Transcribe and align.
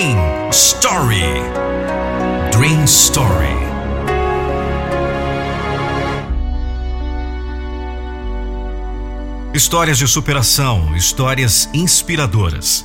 Dream 0.00 0.48
Story. 0.50 1.20
Dream 2.52 2.84
Story. 2.84 3.54
Histórias 9.52 9.98
de 9.98 10.08
superação, 10.08 10.96
histórias 10.96 11.68
inspiradoras. 11.74 12.82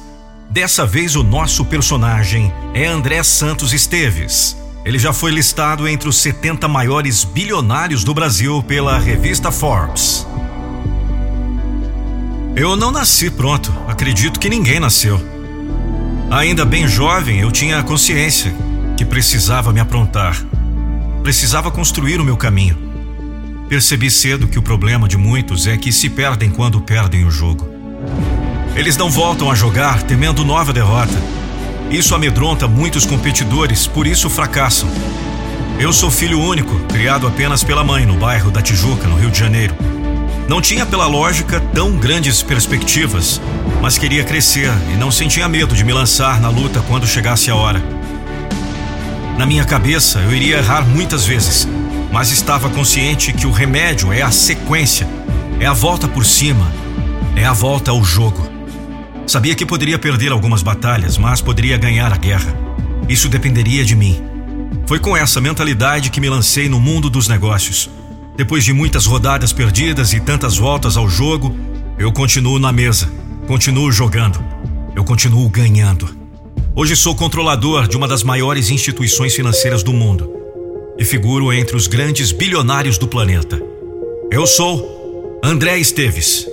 Dessa 0.49 0.85
vez, 0.85 1.15
o 1.15 1.23
nosso 1.23 1.63
personagem 1.63 2.51
é 2.73 2.85
André 2.85 3.23
Santos 3.23 3.71
Esteves. 3.71 4.57
Ele 4.83 4.99
já 4.99 5.13
foi 5.13 5.31
listado 5.31 5.87
entre 5.87 6.09
os 6.09 6.17
70 6.17 6.67
maiores 6.67 7.23
bilionários 7.23 8.03
do 8.03 8.13
Brasil 8.13 8.61
pela 8.61 8.99
revista 8.99 9.53
Forbes. 9.53 10.27
Eu 12.57 12.75
não 12.75 12.91
nasci 12.91 13.29
pronto, 13.29 13.73
acredito 13.87 14.37
que 14.37 14.49
ninguém 14.49 14.81
nasceu. 14.81 15.34
Ainda 16.31 16.65
bem 16.65 16.87
jovem, 16.87 17.39
eu 17.39 17.51
tinha 17.51 17.77
a 17.77 17.83
consciência 17.83 18.53
que 18.97 19.05
precisava 19.05 19.71
me 19.71 19.79
aprontar. 19.79 20.35
Precisava 21.21 21.69
construir 21.69 22.19
o 22.19 22.23
meu 22.23 22.35
caminho. 22.35 22.77
Percebi 23.69 24.09
cedo 24.09 24.47
que 24.47 24.59
o 24.59 24.61
problema 24.61 25.07
de 25.07 25.17
muitos 25.17 25.67
é 25.67 25.77
que 25.77 25.91
se 25.91 26.09
perdem 26.09 26.49
quando 26.49 26.81
perdem 26.81 27.25
o 27.25 27.31
jogo. 27.31 27.67
Eles 28.75 28.97
não 28.97 29.09
voltam 29.09 29.49
a 29.49 29.55
jogar 29.55 30.03
temendo 30.03 30.43
nova 30.43 30.73
derrota. 30.73 31.15
Isso 31.89 32.15
amedronta 32.15 32.67
muitos 32.67 33.05
competidores, 33.05 33.87
por 33.87 34.07
isso 34.07 34.29
fracassam. 34.29 34.89
Eu 35.79 35.93
sou 35.93 36.09
filho 36.09 36.39
único, 36.39 36.75
criado 36.87 37.27
apenas 37.27 37.63
pela 37.63 37.83
mãe 37.83 38.05
no 38.05 38.17
bairro 38.17 38.49
da 38.49 38.61
Tijuca, 38.61 39.07
no 39.07 39.15
Rio 39.15 39.29
de 39.29 39.37
Janeiro. 39.37 39.75
Não 40.47 40.61
tinha, 40.61 40.85
pela 40.85 41.07
lógica, 41.07 41.59
tão 41.73 41.97
grandes 41.97 42.43
perspectivas, 42.43 43.41
mas 43.81 43.97
queria 43.97 44.23
crescer 44.23 44.71
e 44.93 44.95
não 44.95 45.11
sentia 45.11 45.49
medo 45.49 45.75
de 45.75 45.83
me 45.83 45.91
lançar 45.91 46.39
na 46.39 46.49
luta 46.49 46.83
quando 46.87 47.07
chegasse 47.07 47.49
a 47.49 47.55
hora. 47.55 47.83
Na 49.39 49.45
minha 49.45 49.65
cabeça, 49.65 50.19
eu 50.19 50.31
iria 50.31 50.57
errar 50.57 50.85
muitas 50.85 51.25
vezes, 51.25 51.67
mas 52.11 52.31
estava 52.31 52.69
consciente 52.69 53.33
que 53.33 53.47
o 53.47 53.51
remédio 53.51 54.13
é 54.13 54.21
a 54.21 54.29
sequência, 54.29 55.07
é 55.59 55.65
a 55.65 55.73
volta 55.73 56.07
por 56.07 56.23
cima, 56.23 56.71
é 57.35 57.43
a 57.43 57.51
volta 57.51 57.89
ao 57.89 58.03
jogo. 58.03 58.47
Sabia 59.25 59.55
que 59.55 59.65
poderia 59.65 59.97
perder 59.97 60.31
algumas 60.31 60.61
batalhas, 60.61 61.17
mas 61.17 61.41
poderia 61.41 61.75
ganhar 61.75 62.13
a 62.13 62.17
guerra. 62.17 62.55
Isso 63.09 63.27
dependeria 63.27 63.83
de 63.83 63.95
mim. 63.95 64.23
Foi 64.85 64.99
com 64.99 65.17
essa 65.17 65.41
mentalidade 65.41 66.11
que 66.11 66.21
me 66.21 66.29
lancei 66.29 66.69
no 66.69 66.79
mundo 66.79 67.09
dos 67.09 67.27
negócios. 67.27 67.89
Depois 68.37 68.65
de 68.65 68.73
muitas 68.73 69.05
rodadas 69.05 69.53
perdidas 69.53 70.11
e 70.11 70.19
tantas 70.19 70.57
voltas 70.57 70.97
ao 70.97 71.09
jogo, 71.09 71.55
eu 71.97 72.11
continuo 72.11 72.59
na 72.59 72.69
mesa, 72.69 73.09
continuo 73.47 73.89
jogando, 73.93 74.43
eu 74.93 75.05
continuo 75.05 75.47
ganhando. 75.47 76.09
Hoje 76.75 76.97
sou 76.97 77.15
controlador 77.15 77.87
de 77.87 77.95
uma 77.95 78.09
das 78.09 78.23
maiores 78.23 78.69
instituições 78.69 79.33
financeiras 79.33 79.83
do 79.83 79.93
mundo 79.93 80.29
e 80.97 81.05
figuro 81.05 81.53
entre 81.53 81.77
os 81.77 81.87
grandes 81.87 82.33
bilionários 82.33 82.97
do 82.97 83.07
planeta. 83.07 83.61
Eu 84.29 84.45
sou 84.45 85.39
André 85.41 85.77
Esteves. 85.77 86.45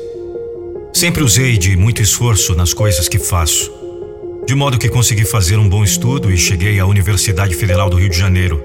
Sempre 0.93 1.25
usei 1.25 1.59
de 1.59 1.77
muito 1.77 2.01
esforço 2.01 2.55
nas 2.55 2.73
coisas 2.73 3.09
que 3.09 3.19
faço, 3.19 3.73
de 4.47 4.55
modo 4.55 4.79
que 4.79 4.89
consegui 4.89 5.25
fazer 5.25 5.57
um 5.57 5.69
bom 5.69 5.83
estudo 5.83 6.31
e 6.31 6.39
cheguei 6.39 6.79
à 6.79 6.87
Universidade 6.87 7.57
Federal 7.57 7.91
do 7.91 7.97
Rio 7.97 8.09
de 8.09 8.19
Janeiro, 8.19 8.63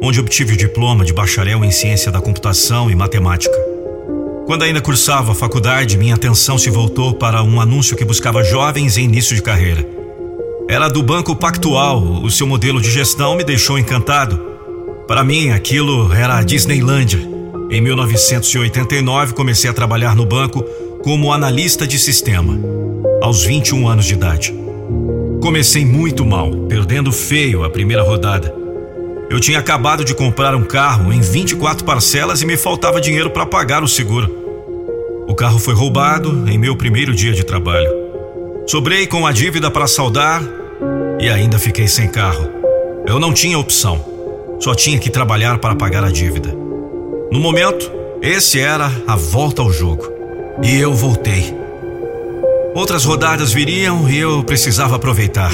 onde 0.00 0.20
obtive 0.20 0.54
o 0.54 0.56
diploma 0.56 1.04
de 1.04 1.12
bacharel 1.12 1.64
em 1.64 1.70
ciência 1.70 2.10
da 2.10 2.20
computação 2.20 2.90
e 2.90 2.94
matemática. 2.94 3.54
Quando 4.46 4.62
ainda 4.62 4.80
cursava 4.80 5.32
a 5.32 5.34
faculdade, 5.34 5.98
minha 5.98 6.14
atenção 6.14 6.56
se 6.56 6.70
voltou 6.70 7.14
para 7.14 7.42
um 7.42 7.60
anúncio 7.60 7.96
que 7.96 8.04
buscava 8.04 8.42
jovens 8.42 8.96
em 8.96 9.04
início 9.04 9.36
de 9.36 9.42
carreira. 9.42 9.86
Era 10.68 10.88
do 10.88 11.02
Banco 11.02 11.34
Pactual, 11.36 12.02
o 12.22 12.30
seu 12.30 12.46
modelo 12.46 12.80
de 12.80 12.90
gestão 12.90 13.36
me 13.36 13.44
deixou 13.44 13.78
encantado 13.78 14.48
para 15.08 15.24
mim, 15.24 15.48
aquilo 15.48 16.12
era 16.12 16.36
a 16.36 16.42
Disneylândia. 16.42 17.18
Em 17.70 17.80
1989, 17.80 19.32
comecei 19.32 19.70
a 19.70 19.72
trabalhar 19.72 20.14
no 20.14 20.26
banco 20.26 20.62
como 21.02 21.32
analista 21.32 21.86
de 21.86 21.98
sistema, 21.98 22.60
aos 23.22 23.42
21 23.42 23.88
anos 23.88 24.04
de 24.04 24.12
idade. 24.12 24.54
Comecei 25.40 25.82
muito 25.82 26.26
mal, 26.26 26.50
perdendo 26.68 27.10
feio 27.10 27.64
a 27.64 27.70
primeira 27.70 28.02
rodada. 28.02 28.54
Eu 29.30 29.38
tinha 29.38 29.58
acabado 29.58 30.04
de 30.04 30.14
comprar 30.14 30.54
um 30.54 30.62
carro 30.62 31.12
em 31.12 31.20
24 31.20 31.84
parcelas 31.84 32.40
e 32.40 32.46
me 32.46 32.56
faltava 32.56 33.00
dinheiro 33.00 33.28
para 33.28 33.44
pagar 33.44 33.82
o 33.82 33.88
seguro. 33.88 35.26
O 35.28 35.34
carro 35.34 35.58
foi 35.58 35.74
roubado 35.74 36.48
em 36.48 36.56
meu 36.56 36.74
primeiro 36.74 37.14
dia 37.14 37.34
de 37.34 37.44
trabalho. 37.44 37.90
Sobrei 38.66 39.06
com 39.06 39.26
a 39.26 39.32
dívida 39.32 39.70
para 39.70 39.86
saldar 39.86 40.42
e 41.20 41.28
ainda 41.28 41.58
fiquei 41.58 41.86
sem 41.86 42.08
carro. 42.08 42.48
Eu 43.06 43.20
não 43.20 43.34
tinha 43.34 43.58
opção. 43.58 44.02
Só 44.60 44.74
tinha 44.74 44.98
que 44.98 45.10
trabalhar 45.10 45.58
para 45.58 45.74
pagar 45.74 46.02
a 46.04 46.10
dívida. 46.10 46.48
No 47.30 47.38
momento, 47.38 47.92
esse 48.22 48.58
era 48.58 48.90
a 49.06 49.14
volta 49.14 49.60
ao 49.60 49.70
jogo. 49.70 50.10
E 50.62 50.76
eu 50.76 50.94
voltei. 50.94 51.54
Outras 52.74 53.04
rodadas 53.04 53.52
viriam 53.52 54.08
e 54.08 54.18
eu 54.18 54.42
precisava 54.42 54.96
aproveitar. 54.96 55.52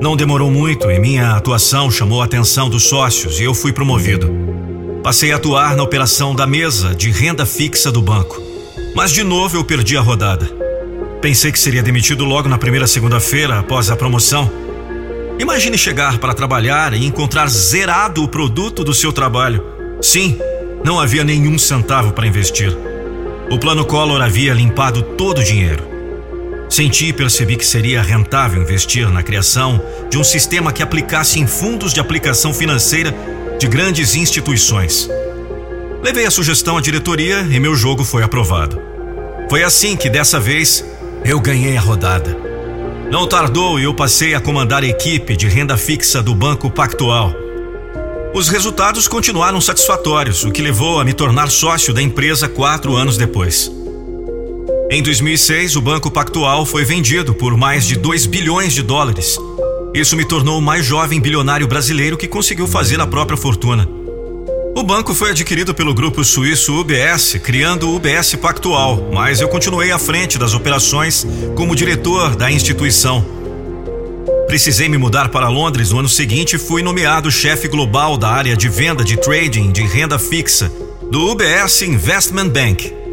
Não 0.00 0.16
demorou 0.16 0.50
muito 0.50 0.90
e 0.90 0.98
minha 0.98 1.32
atuação 1.32 1.90
chamou 1.90 2.22
a 2.22 2.24
atenção 2.24 2.68
dos 2.68 2.84
sócios 2.84 3.40
e 3.40 3.44
eu 3.44 3.54
fui 3.54 3.72
promovido. 3.72 4.30
Passei 5.02 5.32
a 5.32 5.36
atuar 5.36 5.76
na 5.76 5.82
operação 5.82 6.34
da 6.34 6.46
mesa 6.46 6.94
de 6.94 7.10
renda 7.10 7.46
fixa 7.46 7.90
do 7.90 8.02
banco. 8.02 8.40
Mas 8.94 9.12
de 9.12 9.22
novo 9.22 9.56
eu 9.56 9.64
perdi 9.64 9.96
a 9.96 10.00
rodada. 10.00 10.50
Pensei 11.20 11.50
que 11.50 11.58
seria 11.58 11.82
demitido 11.82 12.24
logo 12.24 12.48
na 12.48 12.58
primeira 12.58 12.86
segunda-feira 12.86 13.58
após 13.58 13.90
a 13.90 13.96
promoção 13.96 14.50
Imagine 15.38 15.76
chegar 15.76 16.16
para 16.18 16.32
trabalhar 16.32 16.94
e 16.94 17.04
encontrar 17.04 17.48
zerado 17.48 18.24
o 18.24 18.28
produto 18.28 18.82
do 18.82 18.94
seu 18.94 19.12
trabalho. 19.12 19.62
Sim, 20.00 20.38
não 20.82 20.98
havia 20.98 21.24
nenhum 21.24 21.58
centavo 21.58 22.12
para 22.12 22.26
investir. 22.26 22.74
O 23.50 23.58
plano 23.58 23.84
Collor 23.84 24.22
havia 24.22 24.54
limpado 24.54 25.02
todo 25.02 25.40
o 25.40 25.44
dinheiro. 25.44 25.95
Senti 26.68 27.06
e 27.06 27.12
percebi 27.12 27.56
que 27.56 27.64
seria 27.64 28.02
rentável 28.02 28.60
investir 28.60 29.08
na 29.08 29.22
criação 29.22 29.80
de 30.10 30.18
um 30.18 30.24
sistema 30.24 30.72
que 30.72 30.82
aplicasse 30.82 31.38
em 31.38 31.46
fundos 31.46 31.92
de 31.94 32.00
aplicação 32.00 32.52
financeira 32.52 33.14
de 33.58 33.66
grandes 33.68 34.14
instituições. 34.14 35.08
Levei 36.02 36.26
a 36.26 36.30
sugestão 36.30 36.76
à 36.76 36.80
diretoria 36.80 37.40
e 37.50 37.58
meu 37.58 37.74
jogo 37.74 38.04
foi 38.04 38.22
aprovado. 38.22 38.80
Foi 39.48 39.62
assim 39.62 39.96
que 39.96 40.10
dessa 40.10 40.40
vez 40.40 40.84
eu 41.24 41.40
ganhei 41.40 41.76
a 41.76 41.80
rodada. 41.80 42.36
Não 43.10 43.26
tardou 43.26 43.78
e 43.78 43.84
eu 43.84 43.94
passei 43.94 44.34
a 44.34 44.40
comandar 44.40 44.82
a 44.82 44.86
equipe 44.86 45.36
de 45.36 45.46
renda 45.46 45.76
fixa 45.76 46.20
do 46.20 46.34
Banco 46.34 46.68
Pactual. 46.68 47.32
Os 48.34 48.48
resultados 48.48 49.08
continuaram 49.08 49.60
satisfatórios, 49.60 50.44
o 50.44 50.50
que 50.50 50.60
levou 50.60 51.00
a 51.00 51.04
me 51.04 51.14
tornar 51.14 51.48
sócio 51.48 51.94
da 51.94 52.02
empresa 52.02 52.48
quatro 52.48 52.94
anos 52.94 53.16
depois. 53.16 53.70
Em 54.88 55.02
2006, 55.02 55.74
o 55.74 55.80
Banco 55.80 56.12
Pactual 56.12 56.64
foi 56.64 56.84
vendido 56.84 57.34
por 57.34 57.56
mais 57.56 57.84
de 57.84 57.96
2 57.96 58.26
bilhões 58.26 58.72
de 58.72 58.82
dólares. 58.82 59.36
Isso 59.92 60.16
me 60.16 60.24
tornou 60.24 60.60
o 60.60 60.62
mais 60.62 60.86
jovem 60.86 61.20
bilionário 61.20 61.66
brasileiro 61.66 62.16
que 62.16 62.28
conseguiu 62.28 62.68
fazer 62.68 63.00
a 63.00 63.06
própria 63.06 63.36
fortuna. 63.36 63.88
O 64.76 64.84
banco 64.84 65.12
foi 65.12 65.30
adquirido 65.30 65.74
pelo 65.74 65.92
grupo 65.92 66.22
suíço 66.22 66.78
UBS, 66.78 67.36
criando 67.42 67.88
o 67.88 67.96
UBS 67.96 68.36
Pactual, 68.36 69.10
mas 69.12 69.40
eu 69.40 69.48
continuei 69.48 69.90
à 69.90 69.98
frente 69.98 70.38
das 70.38 70.54
operações 70.54 71.26
como 71.56 71.74
diretor 71.74 72.36
da 72.36 72.48
instituição. 72.48 73.26
Precisei 74.46 74.88
me 74.88 74.98
mudar 74.98 75.30
para 75.30 75.48
Londres 75.48 75.90
no 75.90 75.98
ano 75.98 76.08
seguinte 76.08 76.54
e 76.54 76.60
fui 76.60 76.80
nomeado 76.80 77.28
chefe 77.28 77.66
global 77.66 78.16
da 78.16 78.28
área 78.28 78.56
de 78.56 78.68
venda 78.68 79.02
de 79.02 79.16
trading 79.16 79.72
de 79.72 79.82
renda 79.82 80.16
fixa 80.16 80.70
do 81.10 81.28
UBS 81.32 81.82
Investment 81.82 82.50
Bank. 82.50 83.05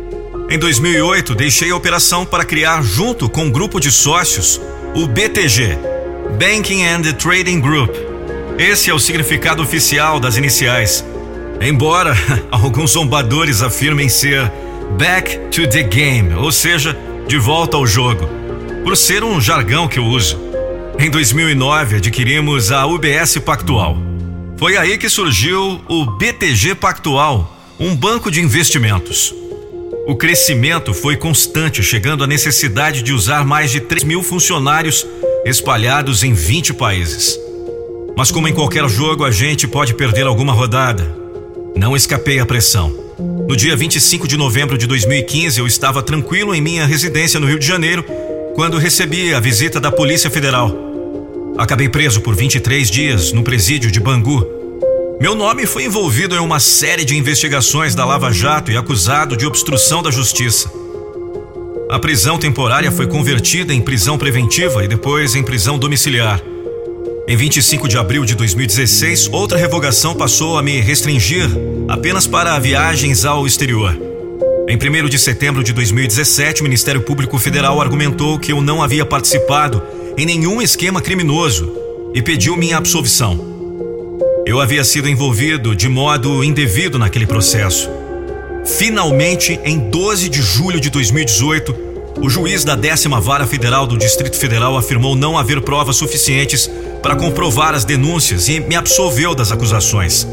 Em 0.54 0.60
2008, 0.60 1.34
deixei 1.34 1.72
a 1.72 1.76
operação 1.76 2.28
para 2.28 2.46
criar, 2.46 2.84
junto 2.84 3.28
com 3.28 3.46
um 3.46 3.50
grupo 3.50 3.80
de 3.80 3.92
sócios, 3.92 4.62
o 4.94 5.08
BTG 5.08 5.80
Banking 6.40 6.84
and 6.86 7.02
Trading 7.14 7.60
Group. 7.60 7.90
Esse 8.60 8.92
é 8.92 8.94
o 8.94 9.00
significado 9.00 9.64
oficial 9.64 10.20
das 10.20 10.38
iniciais. 10.38 11.04
Embora 11.60 12.16
alguns 12.52 12.92
zombadores 12.92 13.64
afirmem 13.64 14.08
ser 14.08 14.52
back 14.96 15.40
to 15.50 15.68
the 15.68 15.82
game, 15.82 16.32
ou 16.36 16.52
seja, 16.52 16.96
de 17.28 17.40
volta 17.40 17.76
ao 17.76 17.88
jogo, 17.88 18.30
por 18.84 18.96
ser 18.96 19.24
um 19.24 19.42
jargão 19.42 19.88
que 19.88 19.98
eu 19.98 20.06
uso. 20.06 20.40
Em 21.00 21.10
2009 21.10 21.96
adquirimos 21.96 22.72
a 22.72 22.86
UBS 22.86 23.40
Pactual. 23.40 23.98
Foi 24.58 24.78
aí 24.78 25.00
que 25.00 25.10
surgiu 25.10 25.82
o 25.90 26.06
BTG 26.06 26.76
Pactual, 26.76 27.58
um 27.80 27.96
banco 27.96 28.30
de 28.30 28.40
investimentos. 28.40 29.34
O 30.06 30.16
crescimento 30.16 30.94
foi 30.94 31.16
constante, 31.16 31.82
chegando 31.82 32.26
à 32.26 32.28
necessidade 32.28 33.02
de 33.02 33.14
usar 33.14 33.46
mais 33.46 33.72
de 33.72 33.80
3 33.80 34.04
mil 34.04 34.22
funcionários 34.22 35.08
espalhados 35.46 36.24
em 36.24 36.34
20 36.34 36.74
países. 36.74 37.40
Mas, 38.16 38.30
como 38.30 38.48
em 38.50 38.54
qualquer 38.54 38.88
jogo, 38.90 39.24
a 39.24 39.32
gente 39.32 39.66
pode 39.66 39.94
perder 39.94 40.28
alguma 40.28 40.52
rodada, 40.52 41.16
não 41.74 41.96
escapei 41.96 42.38
à 42.40 42.46
pressão. 42.46 42.94
No 43.48 43.56
dia 43.56 43.78
25 43.78 44.28
de 44.28 44.36
novembro 44.36 44.78
de 44.78 44.86
2015, 44.88 45.60
eu 45.60 45.66
estava 45.66 46.04
tranquilo 46.04 46.54
em 46.54 46.60
minha 46.60 46.86
residência 46.86 47.40
no 47.40 47.48
Rio 47.48 47.60
de 47.60 47.66
Janeiro 47.66 48.04
quando 48.56 48.78
recebi 48.78 49.34
a 49.34 49.40
visita 49.40 49.80
da 49.80 49.92
Polícia 49.92 50.30
Federal. 50.30 50.76
Acabei 51.58 51.88
preso 51.88 52.20
por 52.20 52.36
23 52.36 52.92
dias 52.92 53.32
no 53.32 53.42
presídio 53.42 53.90
de 53.90 54.02
Bangu. 54.02 54.63
Meu 55.20 55.36
nome 55.36 55.66
foi 55.66 55.86
envolvido 55.86 56.36
em 56.36 56.40
uma 56.40 56.60
série 56.60 57.06
de 57.06 57.16
investigações 57.16 57.96
da 57.96 58.04
Lava 58.04 58.32
Jato 58.32 58.72
e 58.72 58.78
acusado 58.78 59.38
de 59.38 59.46
obstrução 59.46 60.02
da 60.02 60.12
justiça. 60.12 60.72
A 61.90 62.00
prisão 62.00 62.38
temporária 62.38 62.92
foi 62.92 63.08
convertida 63.08 63.74
em 63.74 63.82
prisão 63.82 64.18
preventiva 64.18 64.84
e 64.84 64.88
depois 64.88 65.36
em 65.36 65.44
prisão 65.44 65.78
domiciliar. 65.78 66.42
Em 67.28 67.38
25 67.38 67.88
de 67.88 67.98
abril 67.98 68.26
de 68.26 68.36
2016, 68.36 69.30
outra 69.32 69.58
revogação 69.58 70.14
passou 70.14 70.58
a 70.58 70.64
me 70.64 70.82
restringir 70.82 71.50
apenas 71.88 72.28
para 72.28 72.60
viagens 72.60 73.24
ao 73.24 73.48
exterior. 73.48 73.96
Em 74.68 74.76
1 74.78 75.08
de 75.08 75.20
setembro 75.20 75.64
de 75.64 75.72
2017, 75.74 76.62
o 76.62 76.64
Ministério 76.64 77.02
Público 77.02 77.38
Federal 77.38 77.80
argumentou 77.80 78.40
que 78.40 78.52
eu 78.52 78.62
não 78.62 78.82
havia 78.82 79.06
participado 79.06 79.82
em 80.18 80.26
nenhum 80.26 80.62
esquema 80.62 81.02
criminoso 81.02 81.72
e 82.14 82.22
pediu 82.22 82.58
minha 82.58 82.78
absolvição. 82.78 83.53
Eu 84.46 84.60
havia 84.60 84.84
sido 84.84 85.08
envolvido 85.08 85.74
de 85.74 85.88
modo 85.88 86.44
indevido 86.44 87.00
naquele 87.00 87.26
processo. 87.26 87.90
Finalmente, 88.78 89.58
em 89.64 89.90
12 89.90 90.28
de 90.28 90.42
julho 90.42 90.82
de 90.82 90.90
2018, 90.90 91.74
o 92.22 92.30
juiz 92.30 92.66
da 92.66 92.76
décima 92.76 93.22
vara 93.22 93.48
federal 93.48 93.88
do 93.88 93.98
Distrito 93.98 94.36
Federal 94.36 94.78
afirmou 94.78 95.16
não 95.16 95.38
haver 95.38 95.62
provas 95.62 95.96
suficientes 95.96 96.70
para 97.02 97.16
comprovar 97.16 97.74
as 97.74 97.86
denúncias 97.86 98.50
e 98.50 98.60
me 98.60 98.76
absolveu 98.76 99.34
das 99.34 99.50
acusações. 99.50 100.28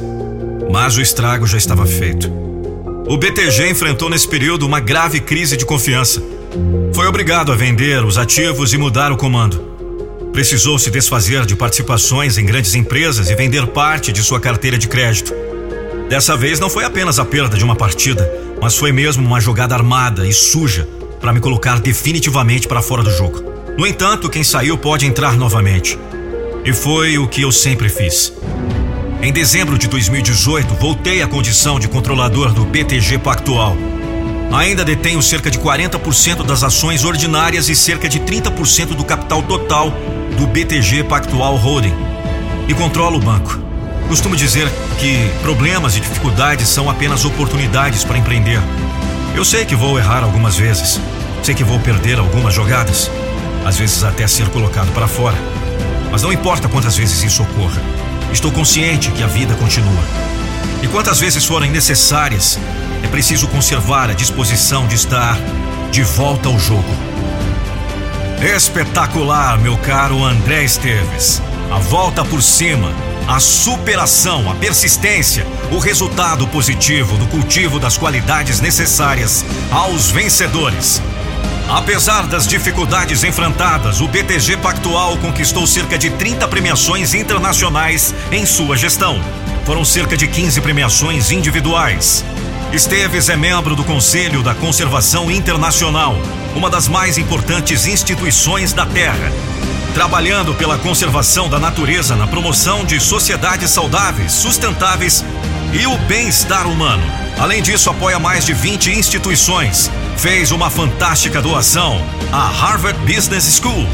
Mas 0.72 0.96
o 0.96 1.00
estrago 1.00 1.46
já 1.46 1.56
estava 1.56 1.86
feito. 1.86 2.28
O 3.06 3.16
BTG 3.16 3.70
enfrentou 3.70 4.10
nesse 4.10 4.26
período 4.26 4.66
uma 4.66 4.80
grave 4.80 5.20
crise 5.20 5.56
de 5.56 5.64
confiança. 5.64 6.20
Foi 6.92 7.06
obrigado 7.06 7.52
a 7.52 7.56
vender 7.56 8.04
os 8.04 8.18
ativos 8.18 8.72
e 8.72 8.78
mudar 8.78 9.12
o 9.12 9.16
comando. 9.16 9.69
Precisou 10.32 10.78
se 10.78 10.90
desfazer 10.90 11.44
de 11.44 11.56
participações 11.56 12.38
em 12.38 12.46
grandes 12.46 12.74
empresas 12.74 13.28
e 13.28 13.34
vender 13.34 13.66
parte 13.66 14.12
de 14.12 14.22
sua 14.22 14.38
carteira 14.38 14.78
de 14.78 14.86
crédito. 14.86 15.34
Dessa 16.08 16.36
vez 16.36 16.60
não 16.60 16.70
foi 16.70 16.84
apenas 16.84 17.18
a 17.18 17.24
perda 17.24 17.56
de 17.56 17.64
uma 17.64 17.74
partida, 17.74 18.30
mas 18.62 18.76
foi 18.76 18.92
mesmo 18.92 19.26
uma 19.26 19.40
jogada 19.40 19.74
armada 19.74 20.26
e 20.26 20.32
suja 20.32 20.88
para 21.20 21.32
me 21.32 21.40
colocar 21.40 21.80
definitivamente 21.80 22.68
para 22.68 22.80
fora 22.80 23.02
do 23.02 23.10
jogo. 23.10 23.42
No 23.76 23.86
entanto, 23.86 24.30
quem 24.30 24.44
saiu 24.44 24.78
pode 24.78 25.04
entrar 25.04 25.36
novamente. 25.36 25.98
E 26.64 26.72
foi 26.72 27.18
o 27.18 27.26
que 27.26 27.42
eu 27.42 27.50
sempre 27.50 27.88
fiz. 27.88 28.32
Em 29.20 29.32
dezembro 29.32 29.76
de 29.76 29.88
2018, 29.88 30.74
voltei 30.74 31.22
à 31.22 31.26
condição 31.26 31.78
de 31.78 31.88
controlador 31.88 32.52
do 32.52 32.64
BTG 32.64 33.18
Pactual. 33.18 33.76
Ainda 34.52 34.84
detenho 34.84 35.22
cerca 35.22 35.50
de 35.50 35.58
40% 35.58 36.44
das 36.44 36.62
ações 36.62 37.04
ordinárias 37.04 37.68
e 37.68 37.76
cerca 37.76 38.08
de 38.08 38.20
30% 38.20 38.94
do 38.94 39.04
capital 39.04 39.42
total 39.42 39.92
do 40.36 40.46
BTG 40.46 41.04
Pactual 41.04 41.56
Holding. 41.56 41.94
E 42.68 42.74
controlo 42.74 43.18
o 43.18 43.20
banco. 43.20 43.58
Costumo 44.08 44.36
dizer 44.36 44.68
que 44.98 45.30
problemas 45.42 45.96
e 45.96 46.00
dificuldades 46.00 46.68
são 46.68 46.90
apenas 46.90 47.24
oportunidades 47.24 48.04
para 48.04 48.18
empreender. 48.18 48.60
Eu 49.34 49.44
sei 49.44 49.64
que 49.64 49.76
vou 49.76 49.98
errar 49.98 50.22
algumas 50.22 50.56
vezes. 50.56 51.00
Sei 51.42 51.54
que 51.54 51.64
vou 51.64 51.78
perder 51.80 52.18
algumas 52.18 52.54
jogadas. 52.54 53.10
Às 53.64 53.78
vezes 53.78 54.02
até 54.04 54.26
ser 54.26 54.48
colocado 54.48 54.92
para 54.92 55.06
fora. 55.06 55.36
Mas 56.10 56.22
não 56.22 56.32
importa 56.32 56.68
quantas 56.68 56.96
vezes 56.96 57.22
isso 57.22 57.42
ocorra, 57.42 57.80
estou 58.32 58.50
consciente 58.50 59.10
que 59.12 59.22
a 59.22 59.26
vida 59.26 59.54
continua. 59.54 60.02
E 60.82 60.88
quantas 60.88 61.20
vezes 61.20 61.44
forem 61.44 61.70
necessárias, 61.70 62.58
é 63.02 63.06
preciso 63.06 63.46
conservar 63.48 64.10
a 64.10 64.14
disposição 64.14 64.86
de 64.86 64.96
estar 64.96 65.38
de 65.90 66.02
volta 66.02 66.48
ao 66.48 66.58
jogo. 66.58 67.10
Espetacular, 68.42 69.60
meu 69.60 69.76
caro 69.76 70.24
André 70.24 70.64
Esteves. 70.64 71.42
A 71.70 71.78
volta 71.78 72.24
por 72.24 72.42
cima, 72.42 72.90
a 73.28 73.38
superação, 73.38 74.50
a 74.50 74.54
persistência, 74.54 75.46
o 75.70 75.78
resultado 75.78 76.46
positivo 76.48 77.18
do 77.18 77.26
cultivo 77.26 77.78
das 77.78 77.98
qualidades 77.98 78.58
necessárias 78.58 79.44
aos 79.70 80.10
vencedores. 80.10 81.02
Apesar 81.68 82.26
das 82.28 82.46
dificuldades 82.46 83.24
enfrentadas, 83.24 84.00
o 84.00 84.08
BTG 84.08 84.56
Pactual 84.56 85.18
conquistou 85.18 85.66
cerca 85.66 85.98
de 85.98 86.08
30 86.08 86.48
premiações 86.48 87.12
internacionais 87.12 88.14
em 88.32 88.46
sua 88.46 88.74
gestão. 88.74 89.22
Foram 89.66 89.84
cerca 89.84 90.16
de 90.16 90.26
15 90.26 90.62
premiações 90.62 91.30
individuais. 91.30 92.24
Esteves 92.72 93.28
é 93.28 93.36
membro 93.36 93.74
do 93.74 93.82
Conselho 93.82 94.44
da 94.44 94.54
Conservação 94.54 95.28
Internacional, 95.28 96.16
uma 96.54 96.70
das 96.70 96.86
mais 96.86 97.18
importantes 97.18 97.84
instituições 97.84 98.72
da 98.72 98.86
Terra. 98.86 99.32
Trabalhando 99.92 100.54
pela 100.54 100.78
conservação 100.78 101.48
da 101.48 101.58
natureza 101.58 102.14
na 102.14 102.28
promoção 102.28 102.84
de 102.84 103.00
sociedades 103.00 103.72
saudáveis, 103.72 104.30
sustentáveis 104.30 105.24
e 105.72 105.84
o 105.84 105.98
bem-estar 106.06 106.64
humano. 106.68 107.02
Além 107.40 107.60
disso, 107.60 107.90
apoia 107.90 108.20
mais 108.20 108.46
de 108.46 108.54
20 108.54 108.92
instituições, 108.92 109.90
fez 110.16 110.52
uma 110.52 110.70
fantástica 110.70 111.42
doação 111.42 112.00
à 112.30 112.46
Harvard 112.46 113.00
Business 113.00 113.60
School, 113.60 113.84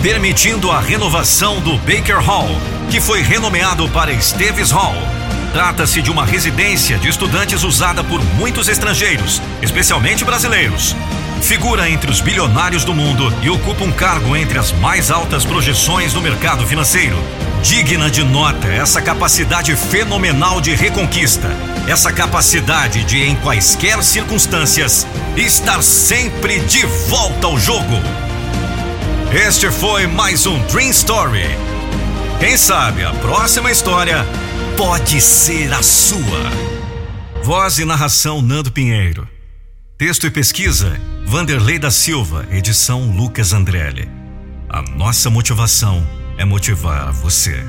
permitindo 0.00 0.70
a 0.70 0.78
renovação 0.78 1.60
do 1.60 1.76
Baker 1.78 2.20
Hall, 2.20 2.50
que 2.88 3.00
foi 3.00 3.20
renomeado 3.20 3.88
para 3.88 4.12
Esteves 4.12 4.70
Hall. 4.70 4.94
Trata-se 5.56 6.02
de 6.02 6.10
uma 6.10 6.26
residência 6.26 6.98
de 6.98 7.08
estudantes 7.08 7.62
usada 7.62 8.04
por 8.04 8.22
muitos 8.34 8.68
estrangeiros, 8.68 9.40
especialmente 9.62 10.22
brasileiros. 10.22 10.94
Figura 11.40 11.88
entre 11.88 12.10
os 12.10 12.20
bilionários 12.20 12.84
do 12.84 12.92
mundo 12.92 13.32
e 13.40 13.48
ocupa 13.48 13.82
um 13.82 13.90
cargo 13.90 14.36
entre 14.36 14.58
as 14.58 14.70
mais 14.70 15.10
altas 15.10 15.46
projeções 15.46 16.12
do 16.12 16.20
mercado 16.20 16.66
financeiro. 16.66 17.16
Digna 17.62 18.10
de 18.10 18.22
nota 18.22 18.68
essa 18.68 19.00
capacidade 19.00 19.74
fenomenal 19.74 20.60
de 20.60 20.74
reconquista, 20.74 21.48
essa 21.88 22.12
capacidade 22.12 23.02
de, 23.04 23.22
em 23.22 23.34
quaisquer 23.36 24.04
circunstâncias, 24.04 25.06
estar 25.38 25.82
sempre 25.82 26.60
de 26.60 26.84
volta 27.08 27.46
ao 27.46 27.58
jogo. 27.58 27.98
Este 29.32 29.70
foi 29.70 30.06
mais 30.06 30.44
um 30.44 30.58
Dream 30.66 30.90
Story. 30.90 31.48
Quem 32.38 32.58
sabe 32.58 33.02
a 33.02 33.12
próxima 33.12 33.70
história 33.70 34.26
pode 34.76 35.20
ser 35.22 35.72
a 35.72 35.82
sua. 35.82 36.50
Voz 37.42 37.78
e 37.78 37.84
narração 37.84 38.42
Nando 38.42 38.70
Pinheiro. 38.70 39.26
Texto 39.96 40.26
e 40.26 40.30
pesquisa 40.30 41.00
Vanderlei 41.24 41.78
da 41.78 41.90
Silva, 41.90 42.46
edição 42.50 43.10
Lucas 43.10 43.54
Andrelli. 43.54 44.08
A 44.68 44.82
nossa 44.82 45.30
motivação 45.30 46.06
é 46.36 46.44
motivar 46.44 47.10
você. 47.10 47.64